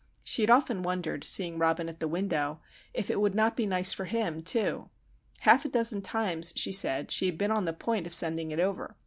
She 0.23 0.41
had 0.41 0.49
often 0.49 0.81
wondered, 0.81 1.23
seeing 1.23 1.59
Robin 1.59 1.87
at 1.87 1.99
the 1.99 2.07
window, 2.07 2.57
if 2.91 3.11
it 3.11 3.21
would 3.21 3.35
not 3.35 3.55
be 3.55 3.67
nice 3.67 3.93
for 3.93 4.05
him, 4.05 4.41
too. 4.41 4.89
Half 5.41 5.63
a 5.63 5.69
dozen 5.69 6.01
times, 6.01 6.53
she 6.55 6.71
said, 6.71 7.11
she 7.11 7.27
had 7.27 7.37
been 7.37 7.51
on 7.51 7.65
the 7.65 7.71
point 7.73 8.07
of 8.07 8.15
sending 8.15 8.49
it 8.49 8.59
over. 8.59 8.95